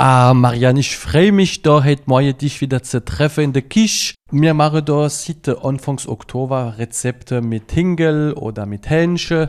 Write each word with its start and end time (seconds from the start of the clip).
Ah, 0.00 0.32
Marianne, 0.32 0.78
ich 0.78 0.96
freue 0.96 1.32
mich 1.32 1.62
da 1.62 1.82
heute 1.82 2.04
morgen 2.06 2.38
dich 2.38 2.60
wieder 2.60 2.84
zu 2.84 3.04
treffen 3.04 3.42
in 3.42 3.52
der 3.52 3.62
Küche. 3.62 4.14
Wir 4.30 4.54
machen 4.54 4.84
da 4.84 5.08
seit 5.08 5.48
Anfangs 5.48 6.06
Oktober 6.06 6.74
Rezepte 6.78 7.40
mit 7.40 7.72
Hingel 7.72 8.32
oder 8.34 8.64
mit 8.64 8.88
Hähnchen. 8.88 9.48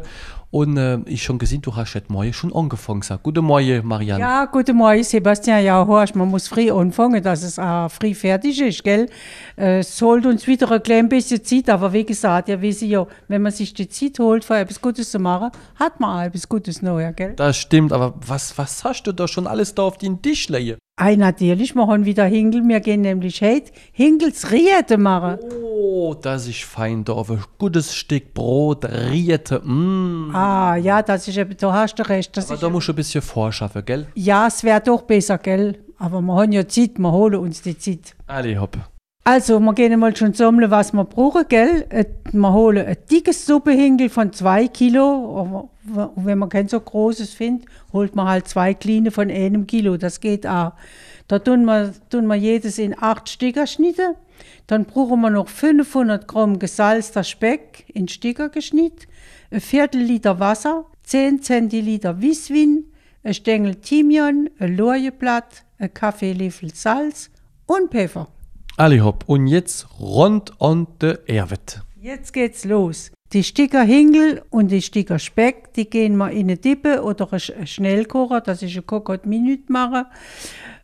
Und 0.52 0.78
äh, 0.78 0.98
ich 1.06 1.22
schon 1.22 1.38
gesehen, 1.38 1.62
du 1.62 1.76
hast 1.76 1.94
heute 1.94 2.12
Morgen 2.12 2.34
schon 2.34 2.52
angefangen. 2.54 3.04
Sag, 3.04 3.22
guten 3.22 3.46
Morgen, 3.46 3.86
Marianne. 3.86 4.20
Ja, 4.22 4.46
guten 4.46 4.78
Morgen, 4.78 5.04
Sebastian. 5.04 5.64
Ja, 5.64 5.86
hörst, 5.86 6.16
man 6.16 6.28
muss 6.28 6.48
früh 6.48 6.72
anfangen, 6.72 7.22
dass 7.22 7.44
es 7.44 7.60
auch 7.60 7.90
früh 7.90 8.16
fertig 8.16 8.60
ist, 8.60 8.84
gell? 8.84 9.08
Äh, 9.56 9.80
Es 9.80 10.02
holt 10.02 10.26
uns 10.26 10.48
wieder 10.48 10.72
ein 10.72 10.82
klein 10.82 11.08
bisschen 11.08 11.44
Zeit, 11.44 11.70
aber 11.70 11.94
wie 11.94 12.04
gesagt, 12.04 12.50
ja, 12.50 12.60
wissen 12.60 12.90
ja, 12.90 13.06
wenn 13.28 13.44
man 13.44 13.52
sich 13.52 13.76
die 13.76 13.88
Zeit 13.90 14.18
holt, 14.18 14.44
für 14.44 14.58
etwas 14.58 14.82
Gutes 14.82 15.12
zu 15.12 15.20
machen, 15.20 15.52
hat 15.76 16.00
man 16.00 16.18
auch 16.20 16.24
etwas 16.26 16.50
Gutes 16.50 16.82
nachher, 16.82 17.14
gell? 17.14 17.34
Das 17.36 17.56
stimmt, 17.58 17.94
aber 17.94 18.16
was, 18.26 18.58
was 18.58 18.84
hast 18.84 19.04
du 19.04 19.12
da 19.12 19.28
schon 19.28 19.46
alles 19.46 19.76
da 19.76 19.84
auf 19.84 20.00
den 20.00 20.20
Tisch 20.20 20.50
legen? 20.50 20.80
Ei, 21.02 21.16
natürlich, 21.16 21.76
wir 21.76 21.88
haben 21.88 22.04
wieder 22.04 22.26
Hingel. 22.26 22.62
Wir 22.68 22.82
gehen 22.82 23.00
nämlich 23.00 23.42
heute 23.42 23.72
Hingelsriete 23.94 24.98
machen. 24.98 25.38
Oh, 25.64 26.14
das 26.14 26.46
ist 26.46 26.66
fein, 26.66 27.06
da 27.06 27.14
auf 27.14 27.32
ein 27.32 27.42
gutes 27.58 27.96
Stück 27.96 28.34
Brot, 28.34 28.84
Riete, 28.84 29.62
mm. 29.62 30.36
Ah, 30.36 30.76
ja, 30.76 31.02
das 31.02 31.26
ist 31.30 31.38
eben, 31.38 31.56
da 31.56 31.72
hast 31.72 31.96
du 31.96 32.04
recht. 32.04 32.36
Das 32.36 32.52
Aber 32.52 32.60
da 32.60 32.70
musst 32.70 32.90
du 32.90 32.92
ein 32.92 32.98
bisschen 32.98 33.22
vorschaffen, 33.22 33.86
gell? 33.86 34.08
ja, 34.14 34.48
es 34.48 34.62
wäre 34.66 34.82
doch 34.82 35.04
besser, 35.04 35.38
gell? 35.38 35.78
Aber 36.00 36.20
wir 36.20 36.36
haben 36.36 36.52
ja 36.52 36.68
Zeit, 36.68 37.00
wir 37.00 37.12
holen 37.14 37.40
uns 37.40 37.62
die 37.62 37.78
Zeit. 37.78 38.14
Alle 38.28 38.60
hopp. 38.60 38.78
Also, 39.32 39.60
wir 39.60 39.74
gehen 39.76 40.00
mal 40.00 40.16
schon 40.16 40.34
sammeln, 40.34 40.72
was 40.72 40.92
wir 40.92 41.06
brauchen, 41.06 41.46
gell? 41.48 41.86
Wir 42.32 42.52
holen 42.52 42.84
ein 42.84 42.98
dickes 43.12 43.46
Suppehingel 43.46 44.10
von 44.10 44.34
zwei 44.34 44.68
Kilo. 44.68 45.70
Wenn 46.16 46.40
man 46.40 46.50
kein 46.50 46.68
so 46.68 46.80
großes 46.80 47.36
findet, 47.36 47.68
holt 47.94 48.16
man 48.16 48.28
halt 48.28 48.48
zwei 48.48 48.74
kleine 48.74 49.12
von 49.12 49.30
einem 49.30 49.68
Kilo. 49.68 49.98
Das 49.98 50.20
geht 50.20 50.48
auch. 50.48 50.72
Da 51.28 51.38
tun 51.38 51.66
wir, 51.66 51.94
tun 52.10 52.26
wir 52.26 52.38
jedes 52.38 52.80
in 52.80 52.96
acht 53.00 53.30
Sticker 53.30 53.68
schnitte. 53.68 54.16
Dann 54.66 54.86
brauchen 54.86 55.22
wir 55.22 55.30
noch 55.30 55.48
500 55.48 56.28
Gramm 56.28 56.58
gesalzter 56.58 57.24
Speck 57.24 57.86
in 57.94 58.08
Sticker 58.08 58.50
geschnitten, 58.50 59.06
ein 59.52 59.62
Viertel 59.62 60.02
Liter 60.02 60.40
Wasser, 60.40 60.86
10 61.04 61.44
Zentiliter 61.44 62.20
Wiswin, 62.20 62.86
ein 63.24 63.36
Stängel 63.36 63.76
Thymian, 63.76 64.50
ein 64.58 64.76
Lorjeblatt, 64.76 65.66
ein 65.78 65.94
Kaffeelöffel 65.94 66.74
Salz 66.74 67.30
und 67.68 67.92
Pfeffer. 67.92 68.28
Alle 68.80 69.04
hopp. 69.04 69.26
Und 69.28 69.48
jetzt 69.48 69.88
rund 70.00 70.54
an 70.62 70.88
der 71.02 71.28
Erwet. 71.28 71.82
Jetzt 72.02 72.32
geht's 72.32 72.64
los. 72.64 73.12
Die 73.34 73.44
Sticker 73.44 73.84
Hingel 73.84 74.42
und 74.52 74.72
die 74.72 74.82
Sticker 74.82 75.20
Speck, 75.20 75.74
die 75.74 75.90
gehen 75.90 76.16
wir 76.16 76.32
in 76.32 76.44
eine 76.48 76.56
Dippe 76.56 77.04
oder 77.04 77.28
einen 77.30 77.40
Sch- 77.42 77.54
einen 77.56 77.68
Schnellkocher, 77.68 78.40
das 78.40 78.64
ist 78.64 78.78
ein 78.78 78.88
Cocotte 78.88 79.28
Minute 79.28 79.70
machen. 79.70 80.06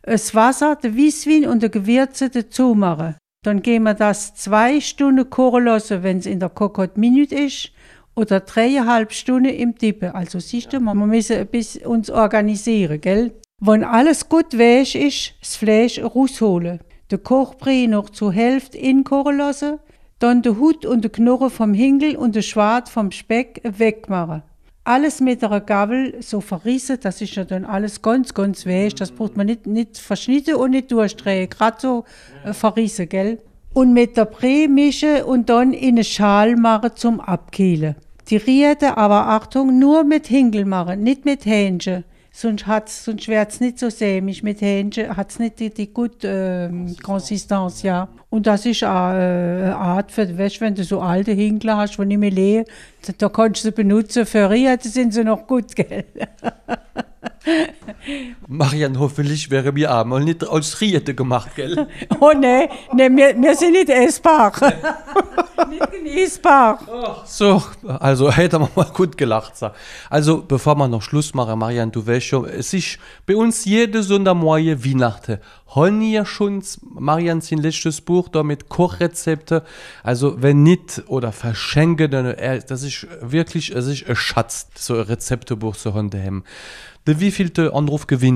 Das 0.02 0.34
Wasser, 0.34 0.76
der 0.76 0.94
Wiswin 0.94 1.46
und 1.48 1.62
der 1.62 1.70
Gewürze 1.70 2.28
dazu 2.28 2.74
machen. 2.74 3.16
Dann 3.42 3.62
gehen 3.62 3.84
wir 3.84 3.94
das 3.94 4.34
zwei 4.34 4.78
Stunden 4.78 5.30
kochen 5.30 5.64
lassen, 5.64 6.02
wenn 6.02 6.18
es 6.18 6.26
in 6.26 6.38
der 6.38 6.50
Cocotte 6.50 7.00
Minute 7.00 7.34
ist. 7.34 7.72
Oder 8.14 8.40
dreieinhalb 8.40 9.10
Stunden 9.12 9.54
im 9.54 9.74
Dippe. 9.74 10.14
Also 10.14 10.38
siehst 10.38 10.72
du, 10.74 10.80
wir 10.80 10.94
müssen 10.94 11.38
ein 11.38 11.46
bisschen 11.46 11.86
uns 11.86 12.10
organisieren, 12.10 13.00
gell? 13.00 13.32
Wenn 13.58 13.84
alles 13.84 14.28
gut 14.28 14.56
weich 14.58 14.94
ist, 14.94 15.32
das 15.40 15.56
Fleisch 15.56 15.98
rausholen. 15.98 16.80
Den 17.10 17.22
Kochbrei 17.22 17.86
noch 17.86 18.10
zur 18.10 18.32
Hälfte 18.32 18.78
inkochen 18.78 19.38
lassen. 19.38 19.78
Dann 20.18 20.42
den 20.42 20.58
Hut 20.58 20.86
und 20.86 21.04
den 21.04 21.12
Knochen 21.12 21.50
vom 21.50 21.74
Hingel 21.74 22.16
und 22.16 22.34
den 22.34 22.42
Schwart 22.42 22.88
vom 22.88 23.10
Speck 23.10 23.60
wegmachen. 23.62 24.42
Alles 24.82 25.20
mit 25.20 25.42
einer 25.42 25.60
Gabel 25.60 26.14
so 26.20 26.40
verrissen, 26.40 26.98
das 27.02 27.20
ist 27.20 27.34
ja 27.34 27.44
dann 27.44 27.64
alles 27.64 28.02
ganz, 28.02 28.32
ganz 28.32 28.66
weich. 28.66 28.94
Das 28.94 29.10
braucht 29.10 29.36
man 29.36 29.46
nicht, 29.46 29.66
nicht 29.66 29.98
verschnitten 29.98 30.54
und 30.54 30.70
nicht 30.70 30.92
durchdrehen, 30.92 31.50
gerade 31.50 31.76
so 31.80 32.04
äh, 32.44 32.52
verrissen, 32.52 33.08
gell? 33.08 33.40
Und 33.74 33.92
mit 33.92 34.16
der 34.16 34.26
Brei 34.26 34.68
mischen 34.68 35.22
und 35.24 35.50
dann 35.50 35.72
in 35.72 35.96
eine 35.96 36.04
Schal 36.04 36.56
machen 36.56 36.90
zum 36.94 37.20
Abkühlen. 37.20 37.96
Die 38.30 38.36
Riede, 38.36 38.96
aber 38.96 39.26
Achtung, 39.26 39.78
nur 39.78 40.04
mit 40.04 40.28
Hingel 40.28 40.64
machen, 40.64 41.02
nicht 41.02 41.24
mit 41.24 41.44
Hähnchen. 41.46 42.04
Sonst, 42.38 42.66
hat's, 42.66 43.02
sonst 43.02 43.28
wird 43.28 43.50
es 43.50 43.60
nicht 43.60 43.78
so 43.78 43.88
sämig. 43.88 44.42
Mit 44.42 44.60
Hähnchen 44.60 45.16
hat 45.16 45.30
es 45.30 45.38
nicht 45.38 45.58
die, 45.58 45.70
die 45.70 45.90
gute 45.90 46.68
ähm, 46.70 46.94
Konsistenz, 47.02 47.80
ja. 47.80 48.08
Und 48.28 48.46
das 48.46 48.66
ist 48.66 48.84
auch 48.84 49.12
äh, 49.12 49.64
eine 49.64 49.74
Art 49.74 50.12
für, 50.12 50.36
weißt, 50.36 50.60
wenn 50.60 50.74
du 50.74 50.84
so 50.84 51.00
alte 51.00 51.32
Hinkler 51.32 51.78
hast, 51.78 51.96
die 51.96 52.04
nicht 52.04 52.18
mehr 52.18 52.30
lehen, 52.30 52.66
da, 53.06 53.14
da 53.16 53.28
kannst 53.30 53.64
du 53.64 53.68
sie 53.68 53.72
benutzen. 53.72 54.26
Für 54.26 54.50
Riede 54.50 54.86
sind 54.86 55.14
sie 55.14 55.24
noch 55.24 55.46
gut, 55.46 55.74
gell? 55.74 56.04
Marianne, 58.48 58.98
hoffentlich 59.00 59.50
wäre 59.50 59.72
mir 59.72 59.92
einmal 59.92 60.22
nicht 60.22 60.48
als 60.48 60.80
Riete 60.80 61.14
gemacht, 61.14 61.56
gell? 61.56 61.88
Oh 62.20 62.32
nee, 62.32 62.68
nee 62.94 63.10
wir, 63.10 63.34
wir 63.40 63.56
sind 63.56 63.72
nicht 63.72 63.88
essbar. 63.88 64.52
nicht 65.68 65.90
genießbar. 65.90 67.24
So, 67.26 67.62
also 67.84 68.30
hätte 68.30 68.58
man 68.58 68.68
mal 68.76 68.86
gut 68.94 69.16
gelacht. 69.16 69.56
So. 69.56 69.70
Also, 70.10 70.42
bevor 70.42 70.76
wir 70.76 70.86
noch 70.86 71.02
Schluss 71.02 71.34
machen, 71.34 71.58
Marianne, 71.58 71.90
du 71.90 72.06
weißt 72.06 72.26
schon, 72.26 72.44
es 72.46 72.72
ist 72.72 72.98
bei 73.26 73.34
uns 73.34 73.64
jede 73.64 74.02
Sonntagmorgen 74.02 74.84
Weihnachten. 74.84 75.38
Haben 75.74 76.00
ihr 76.00 76.24
schon 76.24 76.62
Marianne 76.82 77.40
sein 77.40 77.58
letztes 77.58 78.00
Buch 78.00 78.28
da 78.28 78.44
mit 78.44 78.68
Kochrezepte? 78.68 79.64
Also, 80.04 80.40
wenn 80.40 80.62
nicht 80.62 81.02
oder 81.08 81.32
verschenken, 81.32 82.10
dann, 82.12 82.26
äh, 82.26 82.60
das 82.66 82.84
ist 82.84 83.08
wirklich, 83.20 83.70
es 83.74 83.86
ist 83.86 84.08
ein 84.08 84.14
Schatz, 84.14 84.68
so 84.76 84.94
ein 84.94 85.00
Rezeptebuch 85.00 85.76
zu 85.76 85.94
haben. 85.94 86.44
Der 87.06 87.20
wievielte 87.20 87.72
Anruf 87.72 88.08
gewinnt 88.08 88.35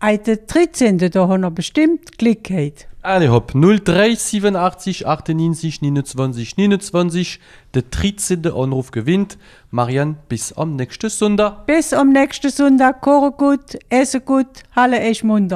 Ei, 0.00 0.16
der 0.16 0.36
13. 0.36 0.98
da 0.98 1.28
haben 1.28 1.42
wir 1.42 1.50
bestimmt 1.50 2.18
Glück 2.18 2.44
gehabt. 2.44 2.88
Alle 3.06 3.30
hopp, 3.30 3.52
0387 3.54 5.06
98 5.06 5.80
29 5.80 6.56
29. 6.56 7.40
Der 7.74 7.82
13. 7.82 8.44
Anruf 8.46 8.90
gewinnt. 8.90 9.38
Marianne, 9.70 10.16
bis 10.28 10.52
am 10.52 10.74
nächsten 10.74 11.08
Sonntag. 11.08 11.66
Bis 11.66 11.92
am 11.92 12.10
nächsten 12.10 12.50
Sonntag, 12.50 13.00
kochen 13.02 13.36
gut, 13.36 13.78
essen 13.90 14.24
gut, 14.24 14.48
halle 14.74 14.98
echt 14.98 15.22
munter. 15.22 15.54